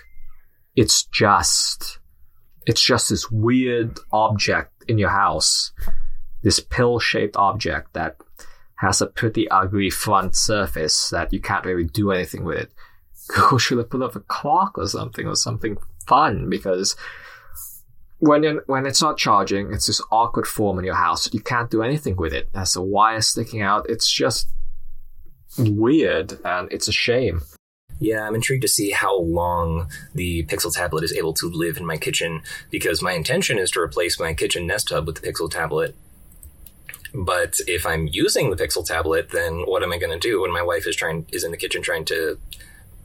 [0.76, 2.00] It's just
[2.66, 5.72] it's just this weird object in your house,
[6.42, 8.18] this pill-shaped object that
[8.76, 12.72] has a pretty ugly front surface that you can't really do anything with it.
[13.28, 15.78] Google should have put up a clock or something or something
[16.08, 16.96] fun because
[18.20, 21.34] when you when it's not charging, it's this awkward form in your house.
[21.34, 22.50] You can't do anything with it.
[22.54, 23.90] There's a wire sticking out.
[23.90, 24.50] It's just
[25.58, 27.42] weird, and it's a shame.
[28.00, 31.86] Yeah, I'm intrigued to see how long the Pixel tablet is able to live in
[31.86, 35.50] my kitchen because my intention is to replace my kitchen Nest Hub with the Pixel
[35.50, 35.96] tablet.
[37.14, 40.52] But if I'm using the Pixel tablet, then what am I going to do when
[40.52, 42.38] my wife is trying is in the kitchen trying to,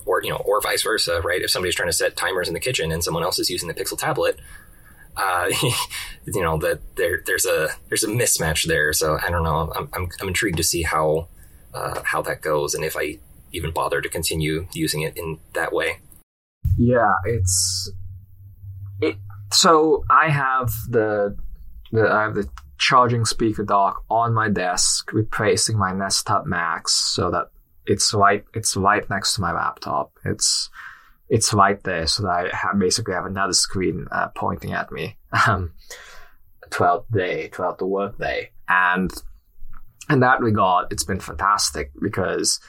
[0.05, 1.41] or you know, or vice versa, right?
[1.41, 3.75] If somebody's trying to set timers in the kitchen and someone else is using the
[3.75, 4.41] Pixel tablet,
[5.21, 5.51] uh,
[6.27, 8.93] you know that there there's a there's a mismatch there.
[8.93, 9.71] So I don't know.
[9.75, 11.29] I'm I'm, I'm intrigued to see how
[11.75, 13.19] uh, how that goes and if I
[13.53, 15.99] even bother to continue using it in that way.
[16.79, 17.93] Yeah, it's
[19.01, 19.17] it.
[19.53, 21.37] So I have the
[21.93, 25.93] the I have the charging speaker dock on my desk, replacing my
[26.27, 27.51] Hub Max, so that
[27.87, 30.13] it's right it's right next to my laptop.
[30.25, 30.71] It's
[31.31, 35.17] it's right there, so that I have, basically have another screen uh, pointing at me
[35.47, 35.73] um,
[36.71, 39.11] throughout the day, throughout the workday, and
[40.11, 42.61] in that regard, it's been fantastic because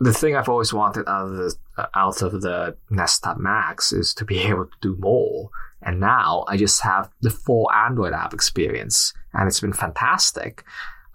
[0.00, 1.56] the thing I've always wanted out of the
[1.94, 5.50] out of the Nest Hub Max is to be able to do more.
[5.82, 10.64] And now I just have the full Android app experience, and it's been fantastic.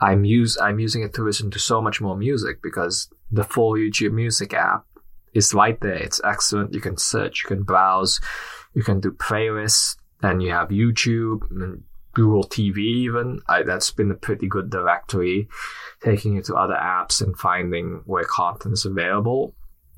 [0.01, 3.73] I'm use I'm using it to listen to so much more music because the full
[3.73, 4.85] YouTube Music app
[5.33, 5.95] is right there.
[5.95, 6.73] It's excellent.
[6.73, 8.19] You can search, you can browse,
[8.73, 13.41] you can do playlists, and you have YouTube and Google TV even.
[13.47, 15.47] I, that's been a pretty good directory,
[16.03, 19.53] taking you to other apps and finding where content is available.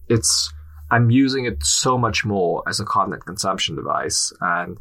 [0.08, 0.52] It's
[0.92, 4.78] I'm using it so much more as a content consumption device and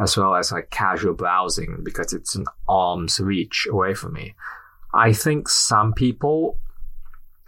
[0.00, 4.34] as well as like casual browsing because it's an arm's reach away from me.
[4.94, 6.58] I think some people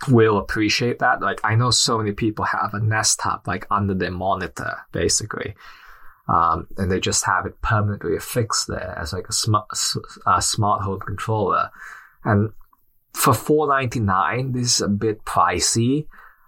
[0.09, 1.21] will appreciate that.
[1.21, 5.55] Like I know so many people have a Nest Hub like under their monitor, basically.
[6.27, 9.67] Um, and they just have it permanently affixed there as like a smart,
[10.27, 11.71] a smart home controller.
[12.25, 12.53] And
[13.13, 16.07] for four ninety nine, this is a bit pricey.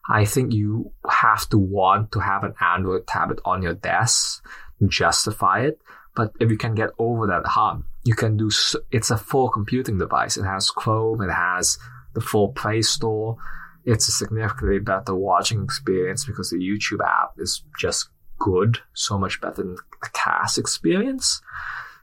[0.08, 4.42] I think you have to want to have an Android tablet on your desk
[4.78, 5.80] to justify it.
[6.14, 8.50] But if you can get over that hump, you can do.
[8.90, 10.38] It's a full computing device.
[10.38, 11.20] It has Chrome.
[11.20, 11.76] It has
[12.16, 13.37] the full Play Store.
[13.85, 19.38] It's a significantly better watching experience because the YouTube app is just good, so much
[19.40, 21.42] better than the cast experience.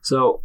[0.04, 0.42] So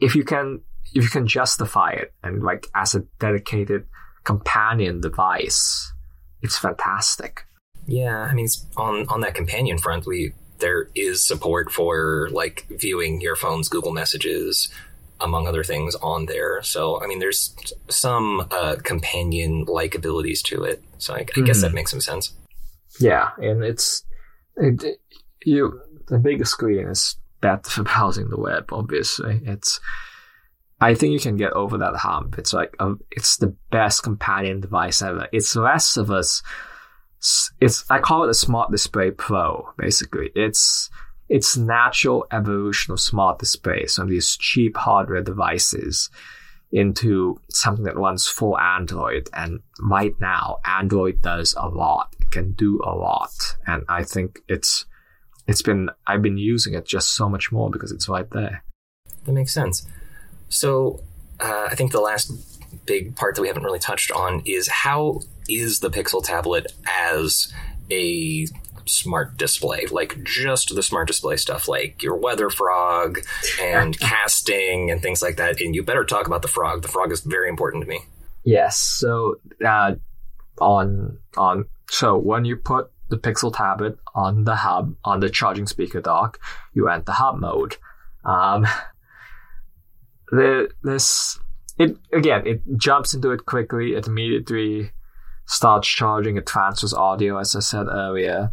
[0.00, 0.62] if you can
[0.94, 3.84] if you can justify it and like as a dedicated
[4.24, 5.92] companion device,
[6.40, 7.44] it's fantastic.
[7.86, 13.20] Yeah, I mean on on that companion front, we there is support for like viewing
[13.20, 14.70] your phone's Google Messages,
[15.22, 16.62] among other things, on there.
[16.62, 17.54] So I mean, there's
[17.88, 20.82] some uh, companion like abilities to it.
[20.98, 21.44] So I, I mm-hmm.
[21.44, 22.34] guess that makes some sense.
[23.00, 24.04] Yeah, and it's
[24.56, 25.00] it,
[25.44, 28.72] you the biggest screen is better for browsing the web.
[28.72, 29.80] Obviously, it's.
[30.80, 32.38] I think you can get over that hump.
[32.38, 35.28] It's like a, it's the best companion device ever.
[35.32, 36.24] It's less of a.
[37.60, 39.72] It's I call it a smart display pro.
[39.78, 40.90] Basically, it's
[41.32, 46.10] it's natural evolution of smart displays from these cheap hardware devices
[46.70, 49.30] into something that runs full Android.
[49.32, 52.14] And right now, Android does a lot.
[52.30, 53.32] Can do a lot.
[53.66, 54.84] And I think it's,
[55.46, 58.62] it's been, I've been using it just so much more because it's right there.
[59.24, 59.86] That makes sense.
[60.50, 61.02] So,
[61.40, 62.30] uh, I think the last
[62.84, 67.50] big part that we haven't really touched on is how is the Pixel tablet as
[67.90, 68.46] a
[68.86, 73.20] smart display, like just the smart display stuff, like your weather frog
[73.60, 75.60] and casting and things like that.
[75.60, 76.82] And you better talk about the frog.
[76.82, 78.00] The frog is very important to me.
[78.44, 78.78] Yes.
[78.78, 79.94] So uh,
[80.60, 85.66] on on so when you put the Pixel tablet on the hub on the charging
[85.66, 86.38] speaker dock,
[86.72, 87.76] you enter hub mode.
[88.24, 88.66] Um,
[90.30, 91.38] the this
[91.78, 93.94] it again it jumps into it quickly.
[93.94, 94.92] It immediately
[95.46, 96.36] starts charging.
[96.36, 98.52] It transfers audio, as I said earlier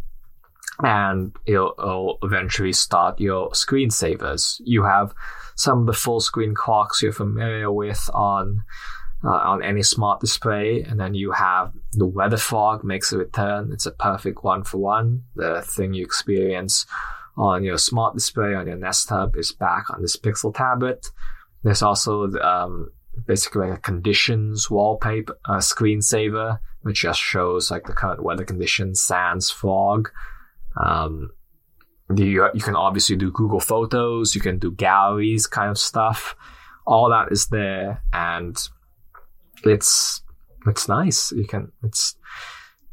[0.82, 4.60] and it'll, eventually start your screensavers.
[4.64, 5.14] You have
[5.56, 8.64] some of the full screen clocks you're familiar with on
[9.22, 13.70] uh, on any smart display, and then you have the weather frog makes a return.
[13.70, 15.24] It's a perfect one for one.
[15.36, 16.86] The thing you experience
[17.36, 21.10] on your smart display on your Nest Hub is back on this Pixel tablet.
[21.62, 22.92] There's also um,
[23.26, 29.50] basically a conditions wallpaper uh, screensaver, which just shows like the current weather conditions, sans
[29.50, 30.10] frog.
[30.76, 31.30] Um,
[32.14, 36.34] you, you can obviously do Google Photos, you can do galleries kind of stuff.
[36.86, 38.56] All that is there, and
[39.64, 40.22] it's
[40.66, 41.30] it's nice.
[41.32, 42.16] You can it's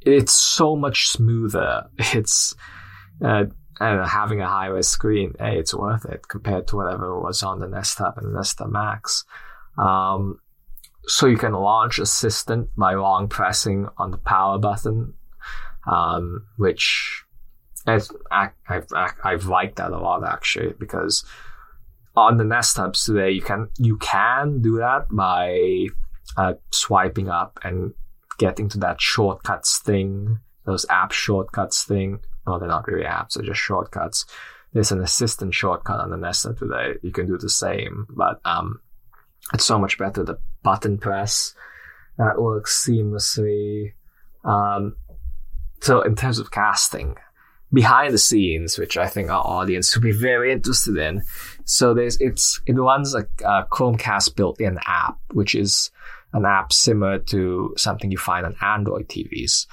[0.01, 1.89] it's so much smoother.
[2.13, 2.53] It's
[3.23, 3.45] uh,
[3.79, 7.67] having a high res screen, hey, it's worth it compared to whatever was on the
[7.67, 9.23] Nest Hub and the Nest Hub Max.
[9.77, 10.39] Um,
[11.05, 15.13] so you can launch Assistant by long pressing on the power button,
[15.89, 17.23] um, which
[17.95, 21.23] is, I, I, I, I've liked that a lot actually because
[22.15, 25.87] on the Nest Hubs today you can you can do that by
[26.35, 27.93] uh, swiping up and
[28.37, 32.19] getting to that shortcuts thing, those app shortcuts thing.
[32.45, 34.25] Well, they're not really apps; they're just shortcuts.
[34.73, 36.95] There's an assistant shortcut on the Nest Hub today.
[37.01, 38.81] You can do the same, but um,
[39.53, 40.23] it's so much better.
[40.23, 41.53] The button press
[42.17, 43.93] that works seamlessly.
[44.43, 44.95] Um,
[45.81, 47.15] so in terms of casting,
[47.71, 51.23] behind the scenes, which I think our audience would be very interested in.
[51.65, 55.91] So there's it's it runs a, a Chromecast built-in app, which is
[56.33, 59.65] an app similar to something you find on Android TVs.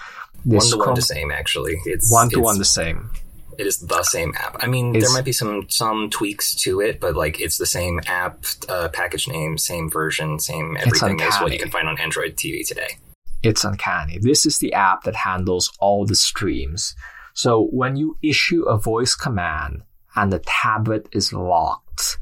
[0.44, 1.76] This one to Chrome, one the same, actually.
[1.84, 3.10] It's one to one the same.
[3.56, 4.56] It is the same app.
[4.58, 7.66] I mean, it's, there might be some some tweaks to it, but like it's the
[7.66, 11.98] same app, uh, package name, same version, same everything as what you can find on
[11.98, 12.98] Android TV today.
[13.42, 14.18] It's uncanny.
[14.18, 16.94] This is the app that handles all the streams.
[17.34, 19.82] So when you issue a voice command
[20.14, 22.16] and the tablet is locked,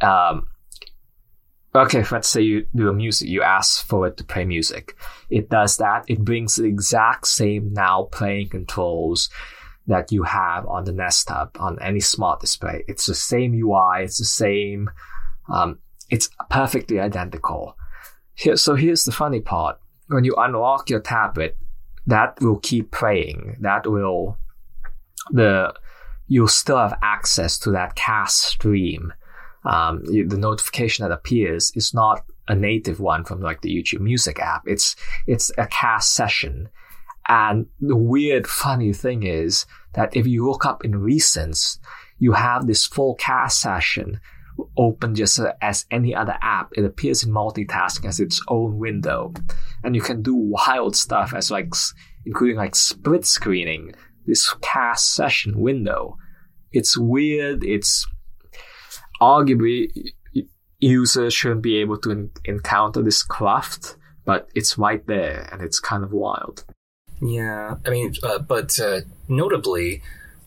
[0.00, 0.48] um,
[1.74, 4.96] okay, let's say you do a music, you ask for it to play music.
[5.30, 6.04] It does that.
[6.08, 9.30] It brings the exact same now playing controls
[9.86, 12.84] that you have on the Nest Hub on any smart display.
[12.88, 14.02] It's the same UI.
[14.02, 14.90] It's the same.
[15.48, 15.78] Um,
[16.10, 17.76] it's perfectly identical.
[18.34, 19.78] Here, so here's the funny part.
[20.08, 21.56] When you unlock your tablet,
[22.06, 23.56] that will keep playing.
[23.60, 24.38] That will
[25.30, 25.74] the
[26.26, 29.12] you'll still have access to that cast stream.
[29.64, 34.38] Um, the notification that appears is not a native one from like the YouTube Music
[34.38, 34.62] app.
[34.66, 34.96] It's
[35.26, 36.68] it's a cast session.
[37.28, 41.78] And the weird, funny thing is that if you look up in recents,
[42.18, 44.20] you have this full cast session
[44.76, 46.70] open just as any other app.
[46.72, 49.32] It appears in multitasking as its own window.
[49.84, 51.72] And you can do wild stuff as like,
[52.24, 53.94] including like split screening
[54.26, 56.16] this cast session window.
[56.72, 57.64] It's weird.
[57.64, 58.06] It's
[59.20, 60.12] arguably
[60.78, 65.78] users shouldn't be able to in- encounter this craft, but it's right there and it's
[65.78, 66.64] kind of wild.
[67.20, 70.02] Yeah, I mean, uh, but uh, notably,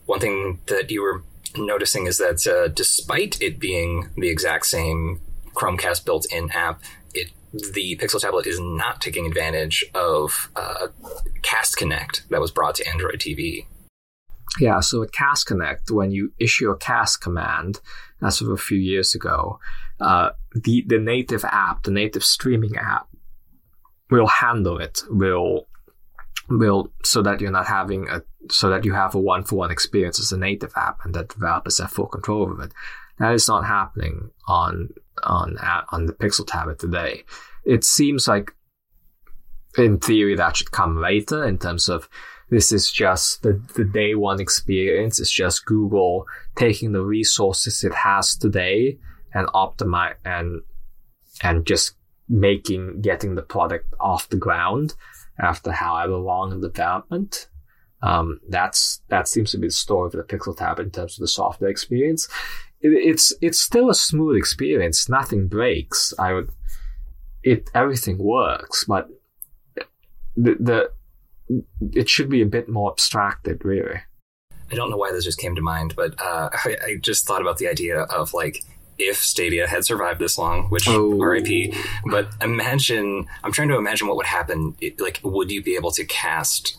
[0.06, 1.22] one thing that you were
[1.56, 5.20] noticing is that uh, despite it being the exact same
[5.54, 7.03] Chromecast built-in app, it
[7.54, 10.88] the Pixel tablet is not taking advantage of uh,
[11.42, 13.66] Cast Connect that was brought to Android TV.
[14.60, 17.80] Yeah, so with Cast Connect, when you issue a cast command,
[18.22, 19.58] as of a few years ago,
[20.00, 23.08] uh, the the native app, the native streaming app,
[24.10, 25.02] will handle it.
[25.08, 25.66] Will
[26.48, 29.70] will so that you're not having a so that you have a one for one
[29.70, 32.72] experience as a native app, and that developers have full control over it.
[33.18, 34.90] That is not happening on
[35.24, 35.56] on
[35.90, 37.24] on the Pixel tablet today.
[37.64, 38.52] It seems like,
[39.76, 42.08] in theory, that should come later in terms of
[42.50, 45.18] this is just the, the day one experience.
[45.18, 48.98] It's just Google taking the resources it has today
[49.32, 50.60] and optimize and,
[51.42, 51.94] and just
[52.28, 54.94] making, getting the product off the ground
[55.40, 57.48] after however long in development.
[58.02, 61.22] Um, that's, that seems to be the story of the Pixel Tab in terms of
[61.22, 62.28] the software experience.
[62.84, 65.08] It, it's, it's still a smooth experience.
[65.08, 66.14] Nothing breaks.
[66.18, 66.50] I would,
[67.42, 69.08] it, everything works, but
[70.36, 70.90] the, the,
[71.92, 74.00] it should be a bit more abstracted, really.
[74.70, 77.40] I don't know why this just came to mind, but uh, I, I, just thought
[77.40, 78.62] about the idea of like
[78.98, 81.18] if Stadia had survived this long, which oh.
[81.18, 81.74] RIP.
[82.10, 84.76] But imagine, I'm trying to imagine what would happen.
[84.98, 86.78] Like, would you be able to cast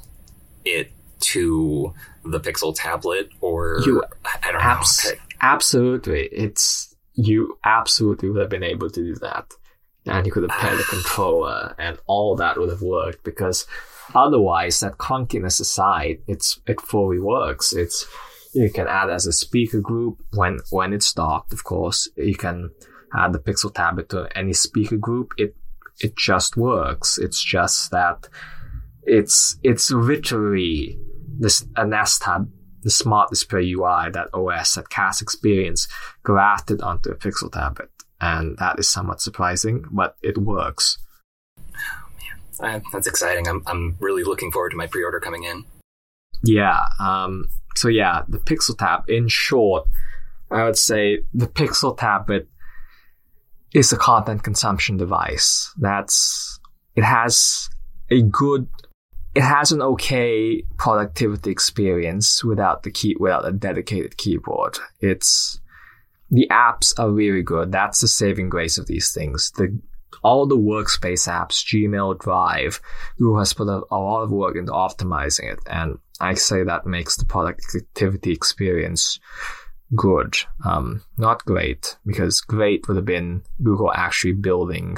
[0.63, 1.93] it to
[2.23, 4.03] the Pixel tablet, or you,
[4.43, 5.11] I don't abs- know.
[5.45, 9.51] Absolutely, it's you absolutely would have been able to do that,
[10.05, 13.65] and you could have paired the controller, and all that would have worked because
[14.13, 17.73] Otherwise, that clunkiness aside, it's it fully works.
[17.73, 18.05] It's
[18.53, 21.53] you can add as a speaker group when when it's docked.
[21.53, 22.71] Of course, you can
[23.15, 25.33] add the Pixel tablet to any speaker group.
[25.37, 25.55] It
[25.99, 27.17] it just works.
[27.17, 28.29] It's just that
[29.03, 30.99] it's it's literally
[31.39, 32.49] this a Nest Hub,
[32.85, 35.87] the smart display UI, that OS, that cast experience
[36.23, 37.89] grafted onto a Pixel tablet,
[38.21, 40.99] and that is somewhat surprising, but it works.
[41.57, 42.75] Oh, man.
[42.75, 43.47] Uh, that's exciting.
[43.47, 45.65] I'm I'm really looking forward to my pre-order coming in.
[46.43, 46.79] Yeah.
[46.99, 47.47] Um.
[47.75, 49.09] So yeah, the Pixel Tab.
[49.09, 49.87] In short,
[50.51, 52.47] I would say the Pixel Tablet
[53.73, 55.73] is a content consumption device.
[55.79, 56.59] That's
[56.95, 57.67] it has
[58.11, 58.69] a good
[59.35, 64.77] it has an okay productivity experience without the key without a dedicated keyboard.
[65.01, 65.59] It's
[66.31, 67.71] the apps are really good.
[67.71, 69.51] That's the saving grace of these things.
[69.51, 69.77] The
[70.23, 72.81] all the workspace apps, Gmail, Drive,
[73.19, 76.87] Google has put a, a lot of work into optimizing it, and I say that
[76.87, 79.19] makes the productivity experience
[79.95, 80.35] good.
[80.63, 84.97] Um, not great because great would have been Google actually building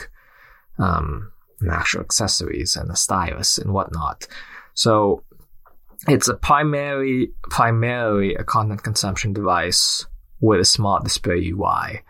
[0.77, 1.31] um,
[1.69, 4.27] actual accessories and a stylus and whatnot.
[4.73, 5.23] So
[6.07, 10.05] it's a primary, primarily a content consumption device
[10.39, 12.01] with a smart display UI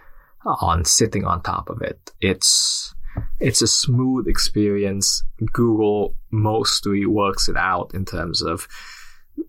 [0.45, 2.11] on sitting on top of it.
[2.21, 2.93] It's
[3.39, 5.23] it's a smooth experience.
[5.53, 8.67] Google mostly works it out in terms of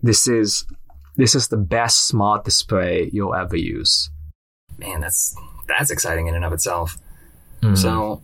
[0.03, 0.65] this is
[1.17, 4.11] this is the best smart display you'll ever use.
[4.79, 5.37] Man, that's
[5.67, 6.97] that's exciting in and of itself.
[7.63, 7.75] Mm-hmm.
[7.75, 8.23] So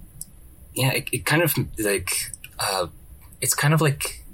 [0.75, 2.87] yeah, it, it, kind of like uh,
[3.41, 4.25] it's kind of like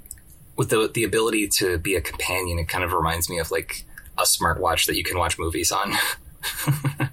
[0.57, 2.59] with the the ability to be a companion.
[2.59, 3.85] It kind of reminds me of like
[4.17, 5.93] a smartwatch that you can watch movies on.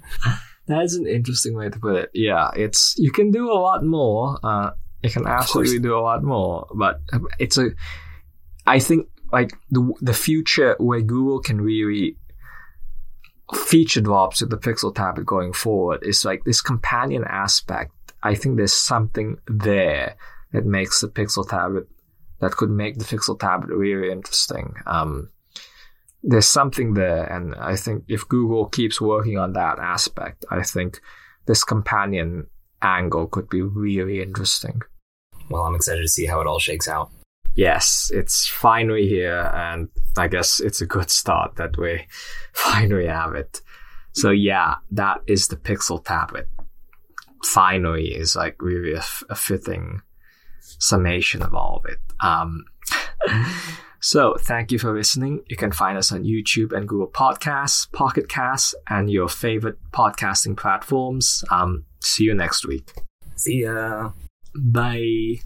[0.67, 2.11] That's an interesting way to put it.
[2.13, 4.37] Yeah, it's you can do a lot more.
[4.43, 4.71] Uh,
[5.03, 7.01] you can absolutely do a lot more, but
[7.39, 7.69] it's a.
[8.67, 12.17] I think like the the future where Google can really
[13.53, 17.91] feature drops with the Pixel tablet going forward is like this companion aspect
[18.23, 20.15] I think there's something there
[20.51, 21.87] that makes the Pixel tablet
[22.39, 24.73] that could make the Pixel tablet really interesting.
[24.85, 25.29] Um,
[26.23, 30.99] there's something there, and I think if Google keeps working on that aspect, I think
[31.45, 32.47] this companion
[32.81, 34.81] angle could be really interesting.
[35.49, 37.09] Well, I'm excited to see how it all shakes out.
[37.55, 42.05] Yes, it's finally here, and I guess it's a good start that we
[42.53, 43.61] finally have it.
[44.13, 46.49] So yeah, that is the Pixel tablet
[47.43, 50.01] finally is like really a, a fitting
[50.61, 51.99] summation of all of it.
[52.21, 52.65] Um,
[53.99, 55.43] so thank you for listening.
[55.47, 60.57] You can find us on YouTube and Google Podcasts, Pocket Casts, and your favorite podcasting
[60.57, 61.43] platforms.
[61.49, 62.91] Um, see you next week.
[63.35, 64.11] See ya.
[64.55, 65.39] Bye.